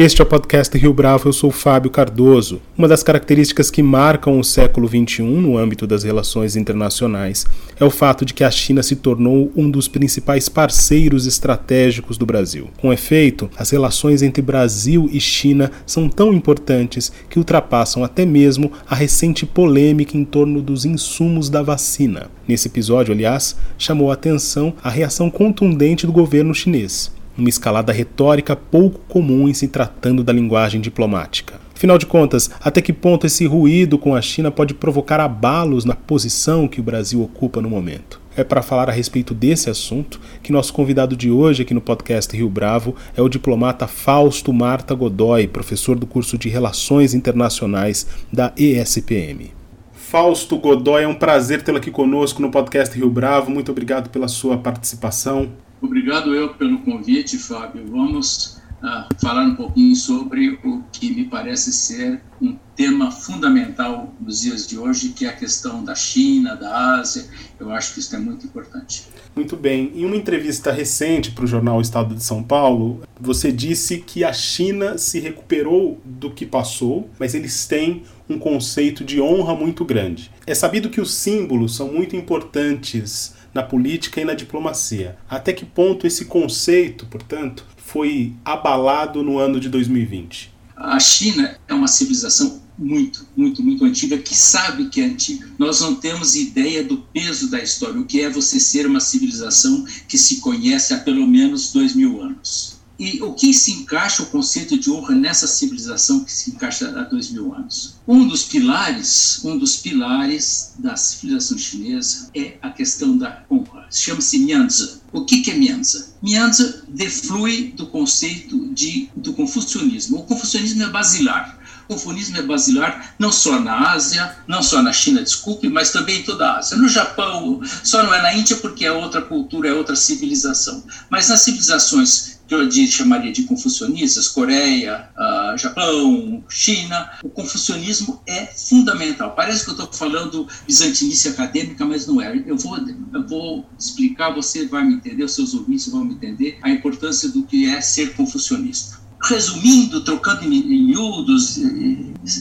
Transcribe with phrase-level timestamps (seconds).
[0.00, 2.62] Este é o podcast Rio Bravo, eu sou Fábio Cardoso.
[2.78, 7.44] Uma das características que marcam o século XXI no âmbito das relações internacionais
[7.80, 12.24] é o fato de que a China se tornou um dos principais parceiros estratégicos do
[12.24, 12.70] Brasil.
[12.80, 18.70] Com efeito, as relações entre Brasil e China são tão importantes que ultrapassam até mesmo
[18.88, 22.30] a recente polêmica em torno dos insumos da vacina.
[22.46, 28.56] Nesse episódio, aliás, chamou a atenção a reação contundente do governo chinês uma escalada retórica
[28.56, 31.54] pouco comum em se tratando da linguagem diplomática.
[31.74, 35.94] Afinal de contas, até que ponto esse ruído com a China pode provocar abalos na
[35.94, 38.20] posição que o Brasil ocupa no momento?
[38.36, 42.36] É para falar a respeito desse assunto que nosso convidado de hoje aqui no podcast
[42.36, 48.52] Rio Bravo é o diplomata Fausto Marta Godoy, professor do curso de Relações Internacionais da
[48.56, 49.52] ESPM.
[49.92, 53.50] Fausto Godoy, é um prazer tê-lo aqui conosco no podcast Rio Bravo.
[53.50, 55.50] Muito obrigado pela sua participação.
[55.80, 57.86] Obrigado eu pelo convite, Fábio.
[57.86, 64.40] Vamos uh, falar um pouquinho sobre o que me parece ser um tema fundamental nos
[64.40, 67.26] dias de hoje, que é a questão da China, da Ásia.
[67.58, 69.06] Eu acho que isso é muito importante.
[69.34, 69.92] Muito bem.
[69.94, 74.32] Em uma entrevista recente para o jornal Estado de São Paulo, você disse que a
[74.32, 80.30] China se recuperou do que passou, mas eles têm um conceito de honra muito grande.
[80.46, 85.16] É sabido que os símbolos são muito importantes na política e na diplomacia.
[85.28, 90.52] Até que ponto esse conceito, portanto, foi abalado no ano de 2020?
[90.76, 95.48] A China é uma civilização muito, muito, muito antiga que sabe que é antiga.
[95.58, 99.84] Nós não temos ideia do peso da história, o que é você ser uma civilização
[100.06, 102.77] que se conhece há pelo menos dois mil anos.
[102.98, 107.04] E o que se encaixa o conceito de honra nessa civilização que se encaixa há
[107.04, 107.94] dois mil anos?
[108.08, 113.86] Um dos pilares, um dos pilares da civilização chinesa é a questão da honra.
[113.88, 114.98] Chama-se Mianzi.
[115.12, 116.06] O que, é Mianzi?
[116.20, 120.18] Mianzi deflui do conceito de, do confucionismo.
[120.18, 121.56] O confucionismo é basilar.
[121.84, 126.20] O confucionismo é basilar não só na Ásia, não só na China, desculpe, mas também
[126.20, 126.76] em toda a Ásia.
[126.76, 130.82] No Japão, só não é na Índia porque é outra cultura, é outra civilização.
[131.08, 138.46] Mas nas civilizações que eu chamaria de confucionistas, Coreia, uh, Japão, China, o confucionismo é
[138.46, 139.34] fundamental.
[139.36, 142.42] Parece que eu estou falando bizantinice acadêmica, mas não é.
[142.46, 146.58] Eu vou, eu vou explicar, você vai me entender, os seus ouvintes vão me entender
[146.62, 151.58] a importância do que é ser confucionista resumindo, trocando em miúdos,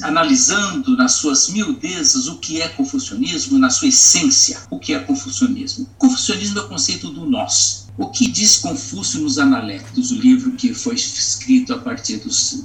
[0.02, 5.88] analisando nas suas miudezas o que é confucionismo, na sua essência, o que é confucionismo.
[5.98, 7.88] Confucionismo é o conceito do nós.
[7.98, 12.64] O que diz Confúcio nos Analectos, o livro que foi escrito a partir dos,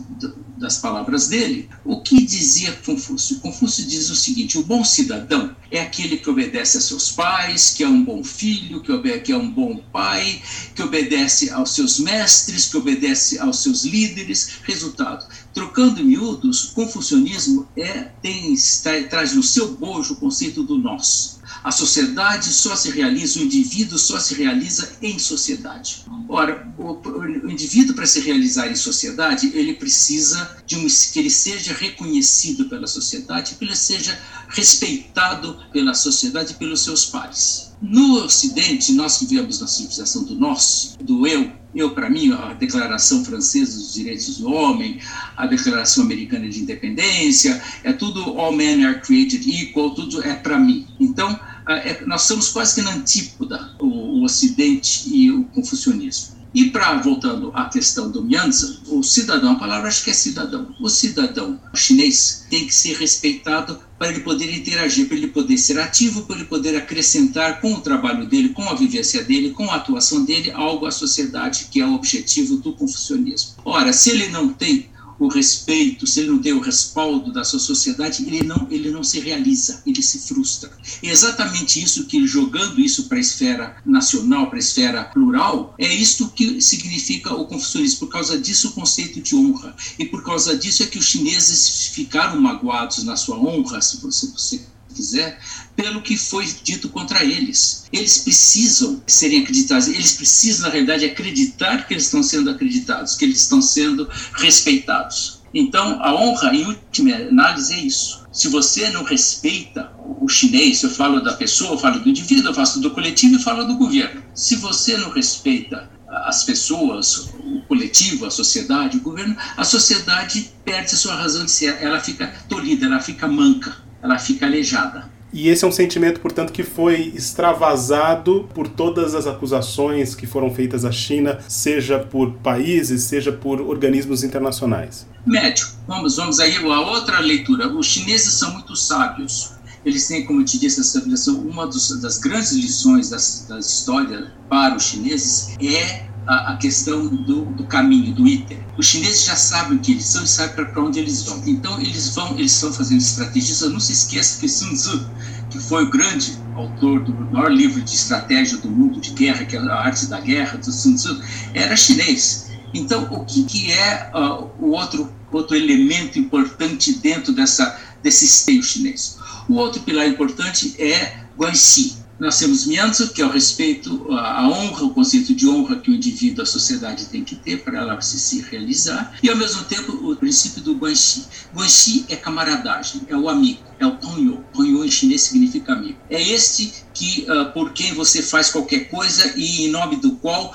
[0.59, 1.71] das palavras dele?
[1.87, 3.41] O que dizia Confúcio?
[3.41, 7.83] Confúcio diz o seguinte: o bom cidadão é aquele que obedece a seus pais, que
[7.83, 10.43] é um bom filho, que, que é um bom pai,
[10.75, 14.59] que obedece aos seus mestres, que obedece aos seus líderes.
[14.65, 20.79] Resultado: trocando miúdos, o confucionismo é, tem, está, traz no seu bojo o conceito do
[20.79, 21.41] nós.
[21.63, 26.05] A sociedade só se realiza, o indivíduo só se realiza em sociedade.
[26.29, 31.31] Ora, o, o indivíduo, para se realizar em sociedade, ele precisa de um, que ele
[31.31, 37.73] seja reconhecido pela sociedade, que ele seja respeitado pela sociedade e pelos seus pares.
[37.81, 43.25] No Ocidente, nós vivemos na civilização do nós, do eu, eu para mim, a Declaração
[43.25, 44.99] Francesa dos Direitos do Homem,
[45.37, 50.59] a Declaração Americana de Independência, é tudo all men are created equal, tudo é para
[50.59, 50.87] mim.
[51.01, 51.39] Então,
[51.69, 56.42] é, nós somos quase que na antípoda, o, o Ocidente e o confucionismo.
[56.55, 60.75] E para voltando à questão do Mianzi, o cidadão, a palavra acho que é cidadão.
[60.81, 65.79] O cidadão chinês tem que ser respeitado para ele poder interagir, para ele poder ser
[65.79, 69.77] ativo, para ele poder acrescentar com o trabalho dele, com a vivência dele, com a
[69.77, 73.55] atuação dele, algo à sociedade, que é o objetivo do confucionismo.
[73.65, 77.59] Ora, se ele não tem o respeito, se ele não tem o respaldo da sua
[77.59, 80.71] sociedade, ele não, ele não se realiza, ele se frustra.
[81.03, 85.93] É exatamente isso que, jogando isso para a esfera nacional, para a esfera plural, é
[85.93, 88.01] isto que significa o confucionismo.
[88.01, 89.75] Por causa disso, o conceito de honra.
[89.99, 94.27] E por causa disso é que os chineses ficaram magoados na sua honra, se você,
[94.29, 94.61] você
[94.93, 95.39] quiser,
[95.75, 97.85] pelo que foi dito contra eles.
[97.93, 103.25] Eles precisam serem acreditados, eles precisam, na realidade, acreditar que eles estão sendo acreditados, que
[103.25, 105.43] eles estão sendo respeitados.
[105.55, 108.23] Então, a honra, em última análise, é isso.
[108.33, 112.55] Se você não respeita o chinês, eu falo da pessoa, eu falo do indivíduo, eu
[112.55, 114.23] falo do coletivo e falo do governo.
[114.35, 120.95] Se você não respeita as pessoas, o coletivo, a sociedade, o governo, a sociedade perde
[120.95, 125.11] a sua razão de ser, ela fica tolhida, ela fica manca ela fica aleijada.
[125.33, 130.55] E esse é um sentimento, portanto, que foi extravasado por todas as acusações que foram
[130.55, 135.07] feitas à China, seja por países, seja por organismos internacionais.
[135.25, 135.67] Médio.
[135.89, 137.67] Vamos, vamos aí a outra leitura.
[137.69, 139.53] Os chineses são muito sábios.
[139.87, 141.41] Eles têm, como eu te disse, essa civilização.
[141.41, 147.45] Uma dos, das grandes lições da história para os chineses é a, a questão do,
[147.47, 148.59] do, caminho, do iter.
[148.77, 151.43] Os chineses já sabem o que eles são e sabem para onde eles vão.
[151.47, 153.61] Então, eles vão, eles estão fazendo estratégias.
[153.63, 155.11] Não se esqueça que Sun Tzu,
[155.51, 159.57] que foi o grande autor do maior livro de estratégia do mundo de guerra, que
[159.57, 161.21] é a arte da guerra, do Sun Tzu,
[161.55, 162.51] era chinês.
[162.75, 168.63] Então, o que, que é uh, o outro, outro elemento importante dentro dessa, desse esteio
[168.63, 169.19] chinês?
[169.49, 174.85] O outro pilar importante é Guanxi, nós temos Mianzo, que é o respeito, a honra,
[174.85, 178.17] o conceito de honra que o indivíduo, a sociedade tem que ter para ela se,
[178.17, 181.25] se realizar, e ao mesmo tempo o princípio do Guanxi.
[181.53, 184.45] Guanxi é camaradagem, é o amigo, é o Tonyo.
[184.55, 185.99] Tonyo em chinês significa amigo.
[186.09, 190.55] É este que uh, por quem você faz qualquer coisa e em nome do qual,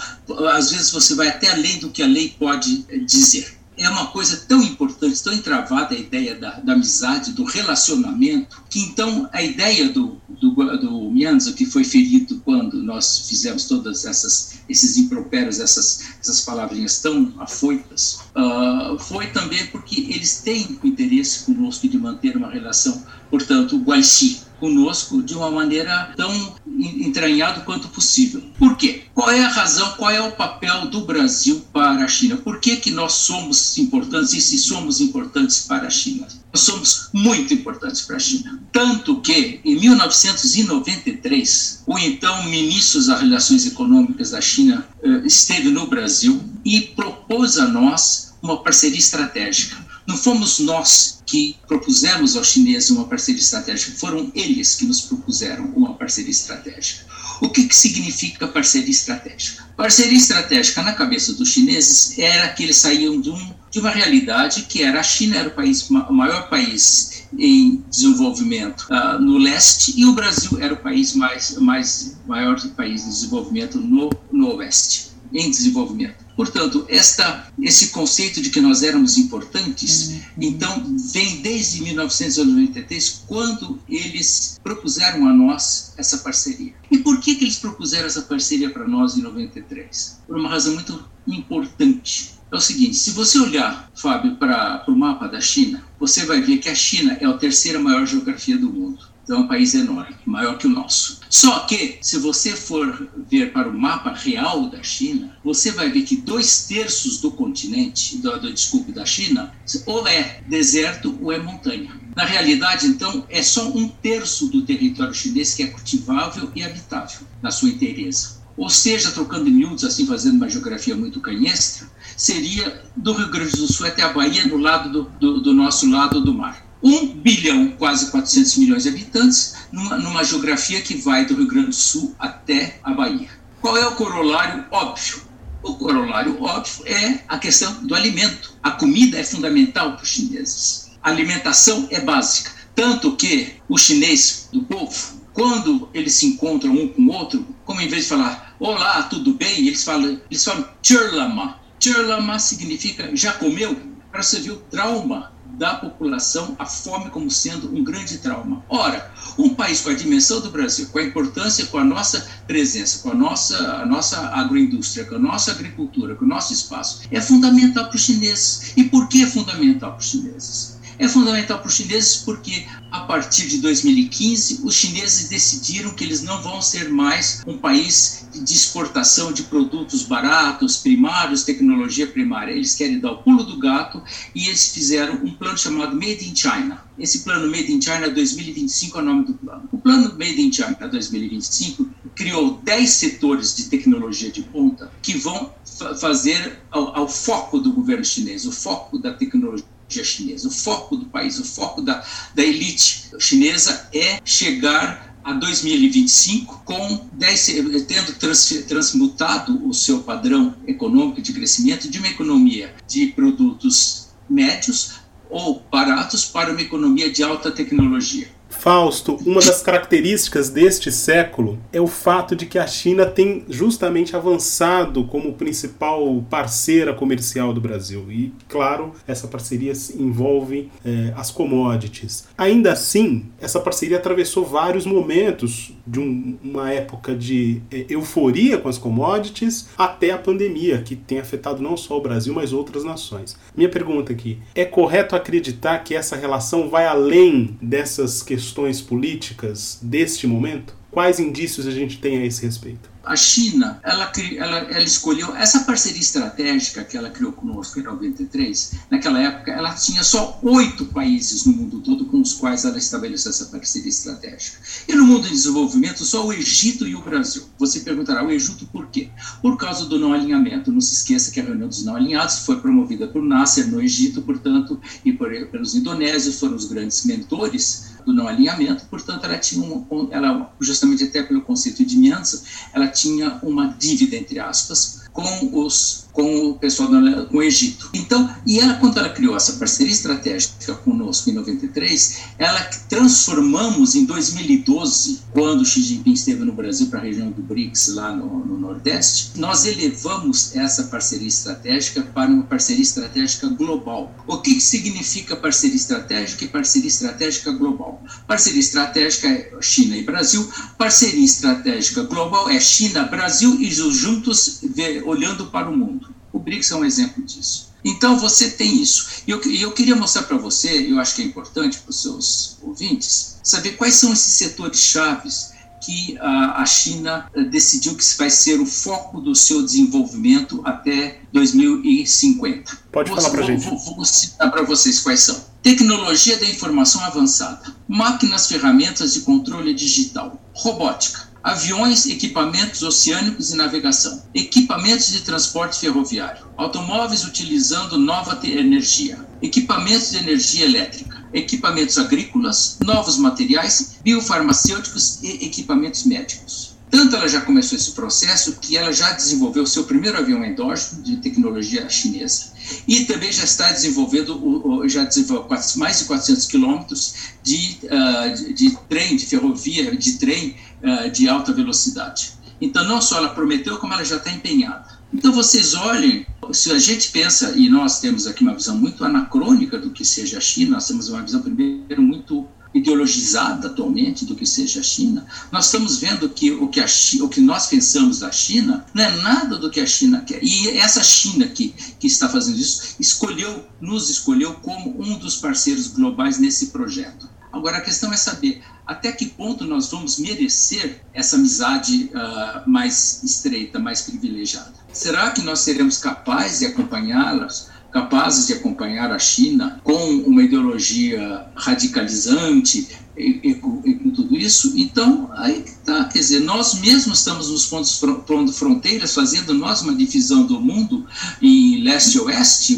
[0.53, 4.07] às vezes, você vai até além do que a lei pode eh, dizer é uma
[4.07, 9.41] coisa tão importante, tão entravada a ideia da, da amizade, do relacionamento, que então a
[9.41, 15.59] ideia do, do, do Mianzo, que foi ferido quando nós fizemos todas essas esses impropérios,
[15.59, 21.97] essas, essas palavrinhas tão afoitas, uh, foi também porque eles têm o interesse conosco de
[21.97, 28.41] manter uma relação, portanto, guanxi, conosco de uma maneira tão entranhada quanto possível.
[28.57, 29.03] Por quê?
[29.13, 32.37] Qual é a razão, qual é o papel do Brasil para a China?
[32.37, 36.27] Por que, que nós somos importantes e se somos importantes para a China?
[36.53, 38.59] Nós somos muito importantes para a China.
[38.71, 45.87] Tanto que, em 1993, o então ministro das Relações Econômicas da China eh, esteve no
[45.87, 49.86] Brasil e propôs a nós uma parceria estratégica.
[50.07, 55.65] Não fomos nós que propusemos aos chineses uma parceria estratégica, foram eles que nos propuseram
[55.75, 57.05] uma parceria estratégica.
[57.41, 59.67] O que, que significa parceria estratégica?
[59.75, 64.63] Parceria estratégica na cabeça dos chineses era que eles saíam de, um, de uma realidade
[64.63, 69.93] que era a China era o, país, o maior país em desenvolvimento uh, no leste
[69.97, 75.09] e o Brasil era o país mais, mais maior país de desenvolvimento no, no oeste,
[75.33, 76.26] em desenvolvimento.
[76.37, 80.21] Portanto, esta, esse conceito de que nós éramos importantes, uhum.
[80.39, 86.75] então, vem desde 1993, quando eles propuseram a nós essa parceria.
[86.91, 90.19] E por que, que eles propuseram essa parceria para nós em 93?
[90.27, 92.37] Por uma razão muito importante.
[92.51, 96.59] É o seguinte: se você olhar, Fábio, para o mapa da China, você vai ver
[96.59, 99.16] que a China é a terceira maior geografia do mundo.
[99.27, 101.19] Então é um país enorme, maior que o nosso.
[101.29, 106.03] Só que, se você for ver para o mapa real da China, você vai ver
[106.03, 109.53] que dois terços do continente, do, do, desculpe, da China,
[109.85, 111.91] ou é deserto ou é montanha.
[112.15, 117.27] Na realidade, então, é só um terço do território chinês que é cultivável e habitável,
[117.41, 118.37] na sua inteireza.
[118.55, 121.85] Ou seja, trocando em miúdos, assim, fazendo uma geografia muito canhestra,
[122.15, 125.91] seria do Rio Grande do Sul até a Bahia, no lado do, do, do nosso
[125.91, 126.66] lado do mar.
[126.83, 131.67] 1 bilhão, quase 400 milhões de habitantes, numa, numa geografia que vai do Rio Grande
[131.67, 133.29] do Sul até a Bahia.
[133.61, 135.21] Qual é o corolário óbvio?
[135.63, 138.53] O corolário óbvio é a questão do alimento.
[138.61, 140.91] A comida é fundamental para os chineses.
[141.01, 142.51] A alimentação é básica.
[142.75, 147.81] Tanto que o chinês do povo, quando eles se encontram um com o outro, como
[147.81, 151.59] em vez de falar olá, tudo bem, eles falam, eles falam churlama.
[151.79, 153.75] Churlama significa já comeu?
[154.11, 158.63] Para você ver o trauma da população a fome como sendo um grande trauma.
[158.69, 162.99] Ora, um país com a dimensão do Brasil, com a importância, com a nossa presença,
[162.99, 167.19] com a nossa, a nossa agroindústria, com a nossa agricultura, com o nosso espaço, é
[167.19, 168.73] fundamental para os chineses.
[168.77, 170.76] E por que é fundamental para os chineses?
[170.99, 176.23] É fundamental para os chineses porque, a partir de 2015, os chineses decidiram que eles
[176.23, 182.51] não vão ser mais um país de exportação de produtos baratos, primários, tecnologia primária.
[182.51, 184.01] Eles querem dar o pulo do gato
[184.33, 186.83] e eles fizeram um plano chamado Made in China.
[186.97, 189.69] Esse plano Made in China 2025 é o nome do plano.
[189.71, 195.53] O plano Made in China 2025 criou 10 setores de tecnologia de ponta que vão
[195.99, 200.47] fazer ao, ao foco do governo chinês, o foco da tecnologia chinesa.
[200.47, 202.03] O foco do país, o foco da,
[202.33, 207.45] da elite chinesa é chegar a 2025, com 10,
[207.85, 214.91] tendo trans, transmutado o seu padrão econômico de crescimento de uma economia de produtos médios
[215.29, 218.29] ou baratos para uma economia de alta tecnologia.
[218.67, 224.13] Fausto, uma das características deste século é o fato de que a China tem justamente
[224.13, 228.11] avançado como principal parceira comercial do Brasil.
[228.11, 232.27] E, claro, essa parceria envolve é, as commodities.
[232.37, 238.67] Ainda assim, essa parceria atravessou vários momentos, de um, uma época de é, euforia com
[238.67, 243.39] as commodities até a pandemia, que tem afetado não só o Brasil, mas outras nações.
[243.55, 250.25] Minha pergunta aqui: é correto acreditar que essa relação vai além dessas questões políticas deste
[250.25, 250.73] momento?
[250.89, 252.89] Quais indícios a gente tem a esse respeito?
[253.07, 258.73] a China, ela, ela, ela, escolheu essa parceria estratégica que ela criou conosco em 93.
[258.91, 263.29] Naquela época, ela tinha só oito países no mundo todo com os quais ela estabeleceu
[263.29, 264.57] essa parceria estratégica.
[264.87, 267.43] E no mundo em desenvolvimento, só o Egito e o Brasil.
[267.57, 269.09] Você perguntará, o Egito por quê?
[269.41, 270.71] Por causa do não alinhamento.
[270.71, 274.21] Não se esqueça que a reunião dos não alinhados foi promovida por Nasser no Egito,
[274.21, 279.61] portanto, e por, pelos indonésios, foram os grandes mentores do não alinhamento, portanto, ela tinha
[279.61, 282.41] um, ela, justamente até pelo conceito de Mianza,
[282.73, 287.91] ela tinha uma dívida, entre aspas, com os com o pessoal do, Egito.
[287.93, 292.59] Então, e ela quando ela criou essa parceria estratégica conosco em 93, ela
[292.89, 298.11] transformamos em 2012, quando Xi Jinping esteve no Brasil para a região do BRICS lá
[298.11, 304.11] no, no Nordeste, nós elevamos essa parceria estratégica para uma parceria estratégica global.
[304.25, 308.03] O que, que significa parceria estratégica e parceria estratégica global?
[308.25, 314.61] Parceria estratégica é China e Brasil, parceria estratégica global é China, Brasil e juntos
[315.07, 316.13] olhando para o mundo.
[316.31, 317.71] O BRICS é um exemplo disso.
[317.83, 319.23] Então você tem isso.
[319.25, 322.57] E eu, eu queria mostrar para você, eu acho que é importante para os seus
[322.61, 325.51] ouvintes, saber quais são esses setores chaves
[325.87, 331.21] que a, a China eh, decidiu que vai ser o foco do seu desenvolvimento até
[331.31, 332.77] 2050.
[332.91, 333.63] Pode falar para gente.
[333.63, 335.45] Vou, vou citar para vocês quais são.
[335.63, 344.23] Tecnologia da informação avançada, máquinas, ferramentas de controle digital, robótica, aviões, equipamentos oceânicos e navegação,
[344.33, 353.17] equipamentos de transporte ferroviário, automóveis utilizando nova energia, equipamentos de energia elétrica, equipamentos agrícolas, novos
[353.17, 356.66] materiais, biofarmacêuticos e equipamentos médicos.
[356.89, 361.03] Tanto ela já começou esse processo que ela já desenvolveu o seu primeiro avião endógeno
[361.03, 362.53] de tecnologia chinesa
[362.87, 367.13] e também já está desenvolvendo, já desenvolveu mais de 400 quilômetros
[367.43, 372.37] de, uh, de, de trem, de ferrovia, de trem uh, de alta velocidade.
[372.59, 374.97] Então, não só ela prometeu, como ela já está empenhada.
[375.13, 379.77] Então, vocês olhem, se a gente pensa, e nós temos aqui uma visão muito anacrônica
[379.77, 382.46] do que seja a China, nós temos uma visão, primeiro, muito
[382.87, 387.29] ideologizada atualmente do que seja a China, nós estamos vendo que o que, China, o
[387.29, 390.39] que nós pensamos da China não é nada do que a China quer.
[390.41, 395.87] E essa China que, que está fazendo isso escolheu, nos escolheu como um dos parceiros
[395.87, 397.29] globais nesse projeto.
[397.51, 403.21] Agora, a questão é saber até que ponto nós vamos merecer essa amizade uh, mais
[403.23, 404.73] estreita, mais privilegiada.
[404.93, 411.45] Será que nós seremos capazes de acompanhá-las capazes de acompanhar a China com uma ideologia
[411.55, 417.49] radicalizante e, e, e com tudo isso, então aí está, quer dizer, nós mesmos estamos
[417.49, 421.05] nos pontos pondo fronteiras, fazendo nós uma divisão do mundo
[421.41, 422.77] em leste e oeste,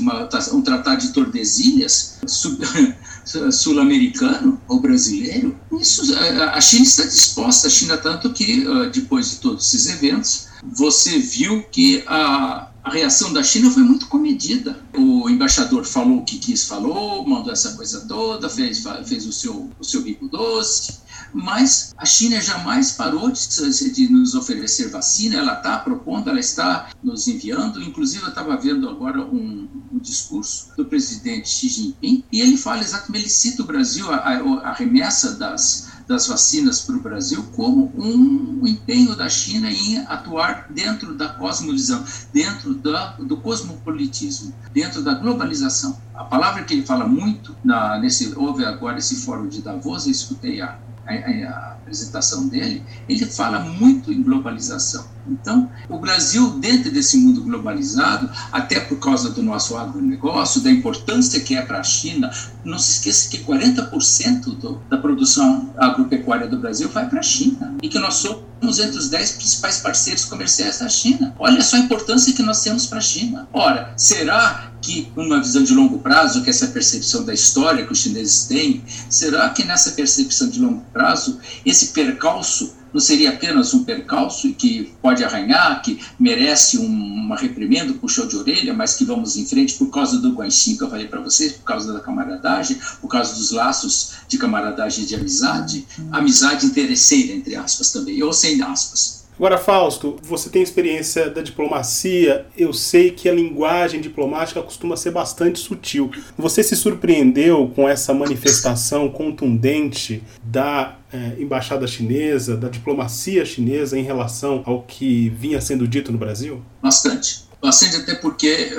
[0.53, 2.19] um tratado de Tordesilhas
[3.51, 5.55] sul-americano ou brasileiro.
[5.79, 10.47] Isso, a China está disposta, a China tanto que ah, depois de todos esses eventos,
[10.63, 14.83] você viu que a a reação da China foi muito comedida.
[14.97, 19.69] O embaixador falou o que quis, falou, mandou essa coisa toda, fez, fez o, seu,
[19.79, 20.97] o seu bico doce,
[21.31, 26.89] mas a China jamais parou de, de nos oferecer vacina, ela está propondo, ela está
[27.03, 27.79] nos enviando.
[27.79, 32.81] Inclusive, eu estava vendo agora um, um, discurso do presidente Xi Jinping, e ele fala
[32.81, 37.45] exatamente, ele cita o Brasil, a, a, a remessa das das vacinas para o Brasil
[37.55, 45.03] como um empenho da China em atuar dentro da cosmovisão, dentro da, do cosmopolitismo, dentro
[45.03, 45.95] da globalização.
[46.15, 50.11] A palavra que ele fala muito, na, nesse, houve agora esse fórum de Davos, eu
[50.11, 50.79] escutei a,
[51.17, 55.07] a, a apresentação dele, ele fala muito em globalização.
[55.27, 61.39] Então, o Brasil, dentro desse mundo globalizado, até por causa do nosso agronegócio, da importância
[61.39, 62.31] que é para a China,
[62.63, 67.75] não se esqueça que 40% do, da produção agropecuária do Brasil vai para a China
[67.81, 71.33] e que nós somos entre os 10 principais parceiros comerciais da China.
[71.37, 73.47] Olha só a importância que nós temos para a China.
[73.53, 77.99] Ora, será que, numa visão de longo prazo, que essa percepção da história que os
[77.99, 83.83] chineses têm, será que nessa percepção de longo prazo, esse percalço não seria apenas um
[83.83, 89.05] percalço que pode arranhar, que merece um, uma reprimenda, um puxão de orelha, mas que
[89.05, 91.99] vamos em frente por causa do Guanxin que eu falei para vocês, por causa da
[91.99, 98.21] camaradagem, por causa dos laços de camaradagem e de amizade, amizade interesseira, entre aspas também,
[98.23, 99.18] ou sem aspas.
[99.39, 105.11] Agora, Fausto, você tem experiência da diplomacia, eu sei que a linguagem diplomática costuma ser
[105.11, 106.11] bastante sutil.
[106.37, 114.03] Você se surpreendeu com essa manifestação contundente da é, embaixada chinesa, da diplomacia chinesa em
[114.03, 116.61] relação ao que vinha sendo dito no Brasil?
[116.83, 117.47] Bastante.
[117.61, 118.71] Bastante, até porque,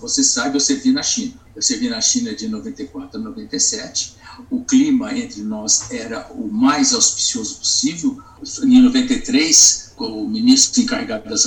[0.00, 1.34] você sabe, eu servi na China.
[1.56, 4.14] Eu servi na China de 94 a 97.
[4.50, 8.18] O clima entre nós era o mais auspicioso possível.
[8.64, 11.44] Em 93, o ministro encarregado das,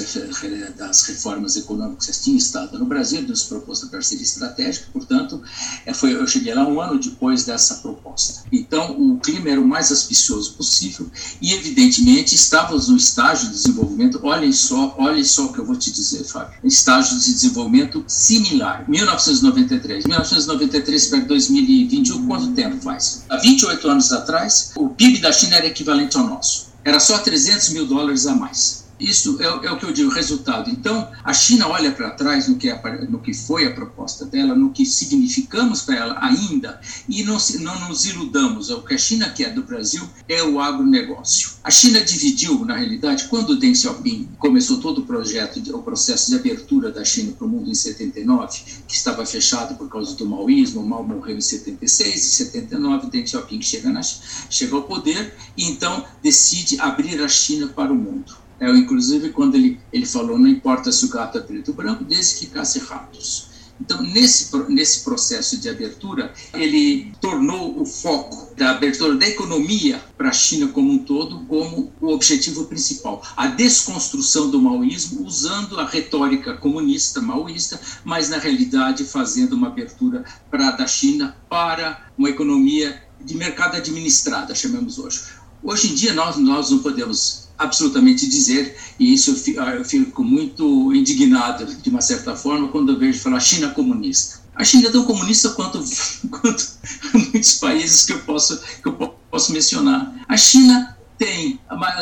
[0.75, 5.41] das reformas econômicas tinha estado no Brasil, nos propôs a parceria estratégica, portanto,
[5.85, 8.43] é, foi, eu cheguei lá um ano depois dessa proposta.
[8.51, 11.09] Então, o clima era o mais auspicioso possível
[11.41, 15.75] e, evidentemente, estávamos no estágio de desenvolvimento, olhem só, olhem só o que eu vou
[15.75, 18.85] te dizer, Fábio, estágio de desenvolvimento similar.
[18.87, 23.23] 1993, 1993 para 2021, quanto tempo faz?
[23.29, 27.69] Há 28 anos atrás, o PIB da China era equivalente ao nosso era só 300
[27.71, 28.86] mil dólares a mais.
[28.99, 30.69] Isso é, é, o que eu digo, resultado.
[30.71, 34.55] Então, a China olha para trás no que, é, no que foi a proposta dela,
[34.55, 38.69] no que significamos para ela ainda, e não, não nos iludamos.
[38.71, 41.51] O que a China quer do Brasil é o agronegócio.
[41.63, 46.37] A China dividiu, na realidade, quando Deng Xiaoping começou todo o projeto, o processo de
[46.37, 50.81] abertura da China para o mundo em 79, que estava fechado por causa do maoísmo,
[50.81, 55.65] o Mao morreu em 76, em 79 Deng Xiaoping chega, na, chega ao poder e
[55.65, 58.46] então decide abrir a China para o mundo.
[58.59, 62.03] É, inclusive, quando ele, ele falou, não importa se o gato é preto ou branco,
[62.03, 63.47] desde que casse ratos.
[63.79, 70.29] Então, nesse, nesse processo de abertura, ele tornou o foco da abertura da economia para
[70.29, 73.21] a China como um todo como o objetivo principal.
[73.35, 80.25] A desconstrução do maoísmo usando a retórica comunista, maoísta, mas na realidade fazendo uma abertura
[80.49, 85.21] para, da China para uma economia de mercado administrada, chamamos hoje.
[85.61, 91.65] Hoje em dia, nós, nós não podemos absolutamente dizer, e isso eu fico muito indignado,
[91.65, 94.41] de uma certa forma, quando eu vejo falar China comunista.
[94.55, 95.83] A China é tão comunista quanto,
[96.29, 96.67] quanto
[97.13, 98.93] muitos países que eu, posso, que eu
[99.29, 100.15] posso mencionar.
[100.27, 101.59] A China tem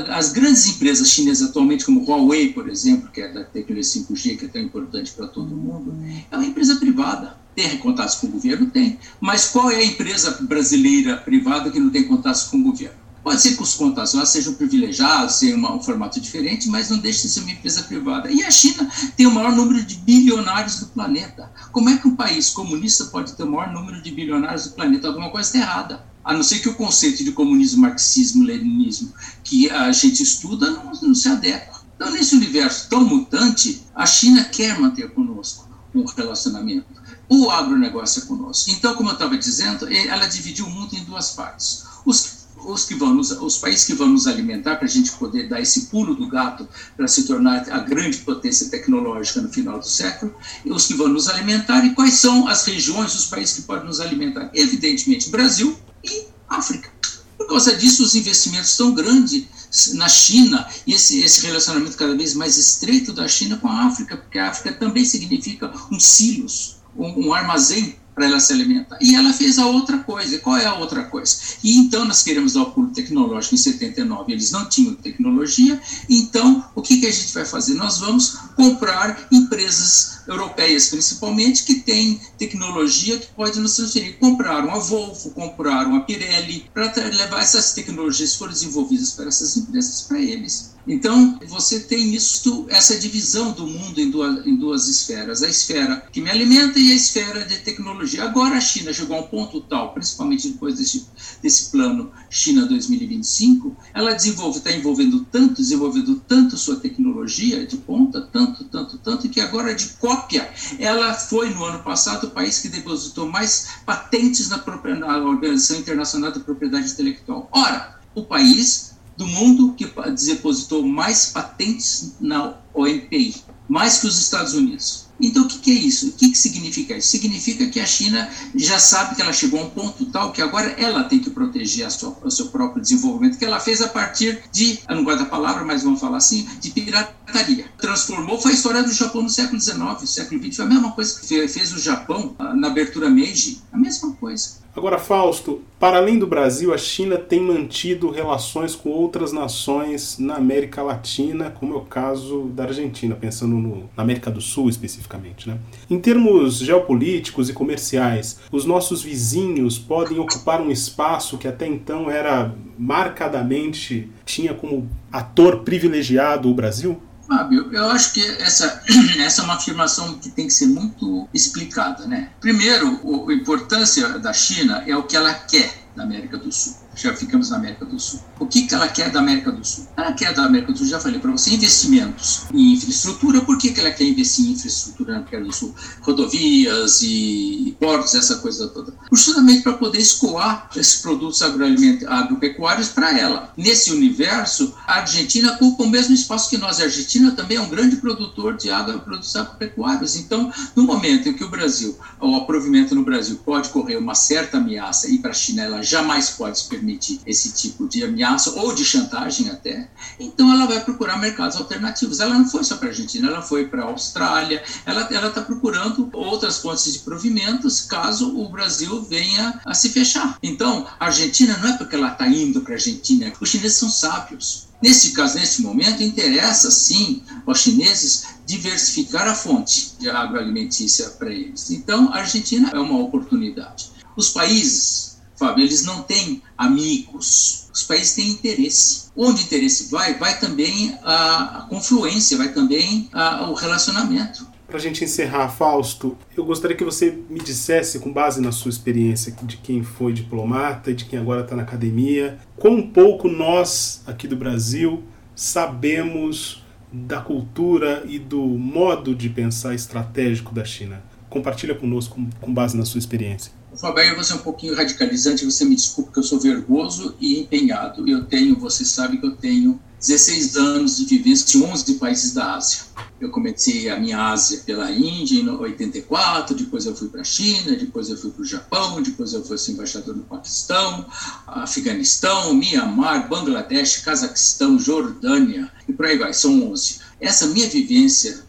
[0.10, 4.46] as grandes empresas chinesas atualmente, como Huawei, por exemplo, que é da tecnologia 5G, que
[4.46, 5.96] é tão importante para todo mundo,
[6.30, 7.38] é uma empresa privada.
[7.56, 8.70] Tem contatos com o governo?
[8.70, 9.00] Tem.
[9.22, 13.05] Mas qual é a empresa brasileira privada que não tem contatos com o governo?
[13.26, 17.30] Pode ser que os contas sejam privilegiados, tenham um formato diferente, mas não deixa de
[17.30, 18.32] ser uma empresa privada.
[18.32, 21.52] E a China tem o maior número de bilionários do planeta.
[21.72, 25.08] Como é que um país comunista pode ter o maior número de bilionários do planeta?
[25.08, 26.06] Alguma coisa está errada.
[26.24, 29.12] A não ser que o conceito de comunismo, marxismo, leninismo
[29.44, 31.82] que a gente estuda não, não se adequa.
[31.96, 36.86] Então, nesse universo tão mutante, a China quer manter conosco um relacionamento.
[37.28, 38.70] O agronegócio é conosco.
[38.70, 41.86] Então, como eu estava dizendo, ela dividiu o mundo em duas partes.
[42.06, 42.35] Os
[42.66, 45.62] os, que vão nos, os países que vão nos alimentar para a gente poder dar
[45.62, 50.34] esse pulo do gato para se tornar a grande potência tecnológica no final do século,
[50.66, 54.00] os que vão nos alimentar e quais são as regiões, os países que podem nos
[54.00, 54.50] alimentar?
[54.54, 56.92] Evidentemente, Brasil e África.
[57.38, 59.46] Por causa disso, os investimentos tão grandes
[59.94, 64.18] na China e esse, esse relacionamento cada vez mais estreito da China com a África,
[64.18, 68.98] porque a África também significa um silos, um, um armazém para ela se alimentar.
[69.02, 70.40] E ela fez a outra coisa.
[70.40, 71.36] Qual é a outra coisa?
[71.62, 76.66] E então nós queremos dar o pulo tecnológico em 79, eles não tinham tecnologia, então
[76.74, 77.74] o que, que a gente vai fazer?
[77.74, 84.18] Nós vamos comprar empresas europeias, principalmente, que têm tecnologia que pode nos transferir.
[84.20, 89.56] Compraram a Volvo, compraram a Pirelli, para levar essas tecnologias que foram desenvolvidas para essas
[89.58, 90.76] empresas para eles.
[90.88, 96.08] Então, você tem isso, essa divisão do mundo em duas, em duas esferas: a esfera
[96.12, 98.24] que me alimenta e a esfera de tecnologia.
[98.24, 101.08] Agora, a China chegou a um ponto tal, principalmente depois desse,
[101.42, 108.22] desse plano China 2025, ela desenvolve, está envolvendo tanto, desenvolvendo tanto sua tecnologia de ponta,
[108.22, 112.68] tanto, tanto, tanto, que agora de cópia, ela foi no ano passado o país que
[112.68, 114.62] depositou mais patentes na,
[115.00, 117.48] na Organização Internacional da Propriedade Intelectual.
[117.54, 119.90] Ora, o país do mundo que
[120.26, 125.05] depositou mais patentes na OMPI, mais que os Estados Unidos.
[125.20, 126.10] Então, o que, que é isso?
[126.10, 127.08] O que, que significa isso?
[127.10, 130.68] Significa que a China já sabe que ela chegou a um ponto tal que agora
[130.78, 134.80] ela tem que proteger sua, o seu próprio desenvolvimento, que ela fez a partir de,
[134.88, 137.66] eu não gosto da palavra, mas vamos falar assim, de pirataria.
[137.78, 140.56] transformou foi a história do Japão no século XIX, século XX.
[140.56, 144.66] Foi a mesma coisa que fez o Japão ah, na abertura Meiji, a mesma coisa.
[144.76, 150.36] Agora, Fausto, para além do Brasil, a China tem mantido relações com outras nações na
[150.36, 155.05] América Latina, como é o caso da Argentina, pensando no, na América do Sul especificamente.
[155.48, 155.58] Né?
[155.90, 162.10] Em termos geopolíticos e comerciais, os nossos vizinhos podem ocupar um espaço que até então
[162.10, 167.02] era marcadamente tinha como ator privilegiado o Brasil?
[167.28, 168.84] Fábio, eu acho que essa,
[169.20, 172.06] essa é uma afirmação que tem que ser muito explicada.
[172.06, 172.30] Né?
[172.40, 177.14] Primeiro, a importância da China é o que ela quer da América do Sul já
[177.14, 178.22] ficamos na América do Sul.
[178.40, 179.88] O que, que ela quer da América do Sul?
[179.98, 183.42] Ela quer da América do Sul, já falei para você, investimentos em infraestrutura.
[183.42, 185.76] Por que, que ela quer investir em infraestrutura na América do Sul?
[186.02, 188.94] Rodovias e portos, essa coisa toda.
[189.12, 193.54] Justamente para poder escoar esses produtos agropecuários para ela.
[193.58, 196.80] Nesse universo, a Argentina ocupa o mesmo espaço que nós.
[196.80, 200.16] A Argentina também é um grande produtor de agroprodutos agropecuários.
[200.16, 204.58] Então, no momento em que o Brasil, o aprovimento no Brasil pode correr uma certa
[204.58, 208.52] ameaça e para a China ela jamais pode se permitir permitir esse tipo de ameaça
[208.52, 212.20] ou de chantagem até, então ela vai procurar mercados alternativos.
[212.20, 216.10] Ela não foi só para a Argentina, ela foi para a Austrália, ela está procurando
[216.14, 220.38] outras fontes de provimentos caso o Brasil venha a se fechar.
[220.44, 223.90] Então, a Argentina não é porque ela está indo para a Argentina, os chineses são
[223.90, 224.66] sábios.
[224.82, 231.72] Nesse caso, nesse momento, interessa sim aos chineses diversificar a fonte de agroalimentícia para eles.
[231.72, 233.90] Então, a Argentina é uma oportunidade.
[234.16, 235.05] Os países
[235.36, 239.06] Fábio, eles não têm amigos, os países têm interesse.
[239.16, 244.48] Onde interesse vai, vai também a, a confluência, vai também a, o relacionamento.
[244.68, 248.70] Para a gente encerrar, Fausto, eu gostaria que você me dissesse, com base na sua
[248.70, 254.02] experiência de quem foi diplomata e de quem agora está na academia, quão pouco nós,
[254.08, 255.04] aqui do Brasil,
[255.36, 261.04] sabemos da cultura e do modo de pensar estratégico da China.
[261.30, 263.52] Compartilha conosco com base na sua experiência.
[263.82, 268.08] Eu vou ser um pouquinho radicalizante, você me desculpe que eu sou vergoso e empenhado.
[268.08, 272.56] Eu tenho, você sabe que eu tenho 16 anos de vivência em 11 países da
[272.56, 272.82] Ásia.
[273.20, 277.76] Eu comecei a minha Ásia pela Índia em 84, depois eu fui para a China,
[277.76, 281.06] depois eu fui para o Japão, depois eu fui embaixador no Paquistão,
[281.48, 287.00] Afeganistão, Mianmar, Bangladesh, Cazaquistão, Jordânia e por aí vai, são 11.
[287.20, 288.44] Essa minha vivência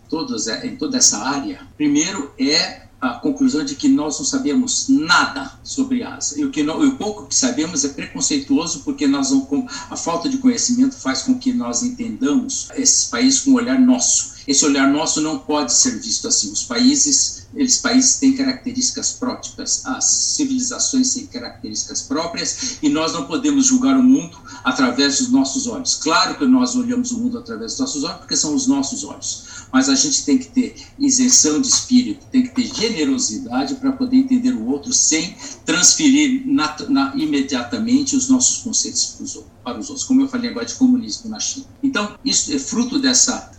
[0.65, 6.03] em toda essa área, primeiro é a conclusão de que nós não sabemos nada sobre
[6.03, 6.41] a Ásia.
[6.41, 9.47] E o, que não, o pouco que sabemos é preconceituoso, porque nós não,
[9.91, 14.37] a falta de conhecimento faz com que nós entendamos esses países com um olhar nosso.
[14.47, 16.53] Esse olhar nosso não pode ser visto assim.
[16.53, 23.27] Os países, eles países têm características próprias, as civilizações têm características próprias, e nós não
[23.27, 25.95] podemos julgar o mundo através dos nossos olhos.
[25.95, 29.47] Claro que nós olhamos o mundo através dos nossos olhos, porque são os nossos olhos
[29.73, 34.17] mas a gente tem que ter isenção de espírito, tem que ter generosidade para poder
[34.17, 39.89] entender o outro sem transferir na, na, imediatamente os nossos conceitos para os, para os,
[39.91, 41.67] outros, como eu falei agora de comunismo na China.
[41.83, 43.51] Então, isso é fruto dessa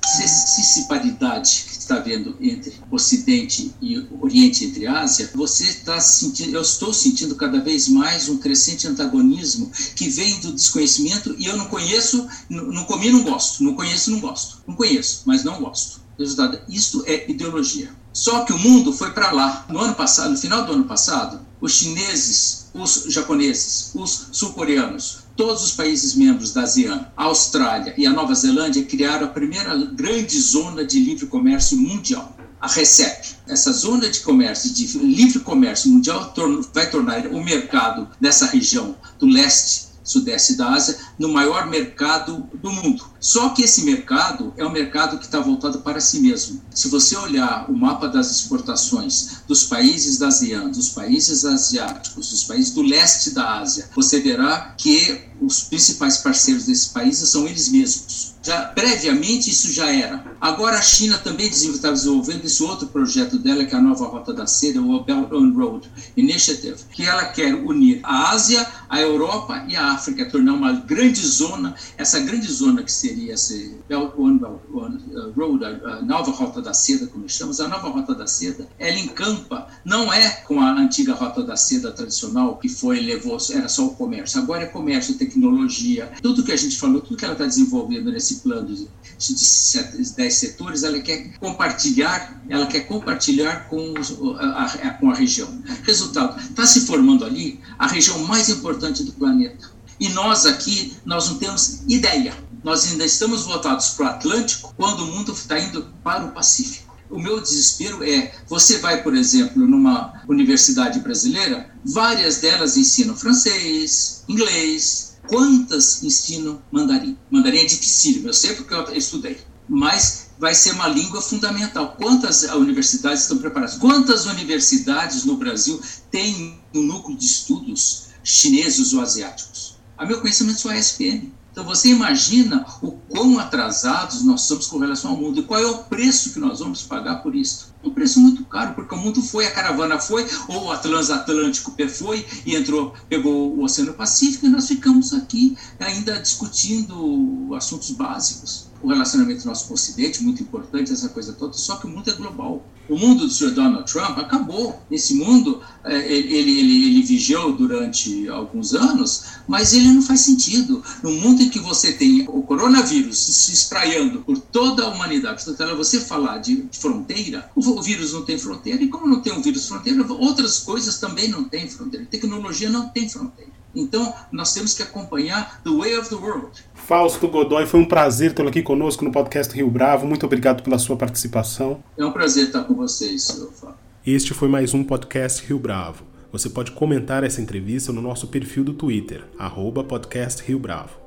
[0.56, 5.30] disparidade que está havendo entre Ocidente e Oriente, entre Ásia.
[5.36, 10.54] Você está sentindo, eu estou sentindo cada vez mais um crescente antagonismo que vem do
[10.54, 14.76] desconhecimento e eu não conheço, não, não comi, não gosto, não conheço, não gosto, não
[14.76, 16.00] conheço, mas não gosto.
[16.18, 17.92] Resultado, isto é ideologia.
[18.18, 19.64] Só que o mundo foi para lá.
[19.70, 25.64] No ano passado, no final do ano passado, os chineses, os japoneses, os sul-coreanos, todos
[25.64, 30.42] os países membros da ASEAN, a Austrália e a Nova Zelândia criaram a primeira grande
[30.42, 33.36] zona de livre comércio mundial a RECEP.
[33.48, 36.34] Essa zona de comércio, de livre comércio mundial,
[36.74, 42.72] vai tornar o mercado dessa região do leste sudeste da Ásia, no maior mercado do
[42.72, 43.04] mundo.
[43.20, 46.62] Só que esse mercado é um mercado que está voltado para si mesmo.
[46.74, 52.44] Se você olhar o mapa das exportações dos países da ASEAN, dos países asiáticos, dos
[52.44, 57.70] países do leste da Ásia, você verá que os principais parceiros desses países são eles
[57.70, 58.38] mesmos.
[58.48, 60.24] Já, previamente isso já era.
[60.40, 64.34] Agora a China também está desenvolvendo esse outro projeto dela, que é a nova Rota
[64.34, 69.66] da Seda, o Belt and Road Initiative, que ela quer unir a Ásia, a Europa
[69.68, 74.46] e a África, tornar uma grande zona, essa grande zona que seria esse Belt and
[74.46, 78.98] uh, Road, a nova Rota da Seda, como chamamos, a nova Rota da Seda, ela
[78.98, 83.86] encampa, não é com a antiga Rota da Seda tradicional, que foi, levou, era só
[83.86, 87.46] o comércio, agora é comércio, tecnologia, tudo que a gente falou, tudo que ela está
[87.46, 93.94] desenvolvendo nesse plano de, de 10 setores, ela quer compartilhar, ela quer compartilhar com,
[94.40, 95.48] a, a, com a região.
[95.84, 99.77] Resultado, está se formando ali a região mais importante do planeta.
[100.00, 102.36] E nós aqui, nós não temos ideia.
[102.64, 106.96] Nós ainda estamos voltados para o Atlântico quando o mundo está indo para o Pacífico.
[107.10, 114.24] O meu desespero é: você vai, por exemplo, numa universidade brasileira, várias delas ensinam francês,
[114.28, 115.16] inglês.
[115.28, 117.18] Quantas ensinam mandarim?
[117.30, 119.38] Mandarim é dificílimo, eu sei porque eu estudei.
[119.68, 121.96] Mas vai ser uma língua fundamental.
[121.98, 123.78] Quantas universidades estão preparadas?
[123.78, 129.67] Quantas universidades no Brasil têm um núcleo de estudos chineses ou asiáticos?
[129.98, 131.34] A meu conhecimento, só a SPM.
[131.52, 135.66] Então você imagina o quão atrasados nós somos com relação ao mundo e qual é
[135.66, 137.74] o preço que nós vamos pagar por isso.
[137.84, 142.26] Um preço muito caro, porque o mundo foi, a caravana foi, ou o transatlântico foi
[142.46, 148.88] e entrou, pegou o Oceano Pacífico e nós ficamos aqui ainda discutindo assuntos básicos o
[148.88, 152.14] relacionamento nosso com o Ocidente, muito importante, essa coisa toda, só que o mundo é
[152.14, 152.64] global.
[152.90, 153.52] O mundo do Sr.
[153.52, 154.80] Donald Trump acabou.
[154.90, 160.82] Esse mundo, é, ele, ele, ele vigiou durante alguns anos, mas ele não faz sentido.
[161.04, 165.44] No mundo em que você tem o coronavírus se espraiando por toda a humanidade,
[165.76, 169.68] você falar de fronteira, o vírus não tem fronteira, e como não tem um vírus
[169.68, 172.08] fronteira, outras coisas também não têm fronteira.
[172.08, 173.52] Tecnologia não tem fronteira.
[173.76, 176.50] Então, nós temos que acompanhar the way of the world.
[176.74, 180.08] Fausto Godoy, foi um prazer tê-lo aqui conosco no podcast Rio Bravo.
[180.08, 181.84] Muito obrigado pela sua participação.
[181.96, 183.76] É um prazer estar com vocês, senhor Fábio.
[184.04, 186.04] Este foi mais um podcast Rio Bravo.
[186.32, 190.98] Você pode comentar essa entrevista no nosso perfil do Twitter, arroba podcast Rio Bravo,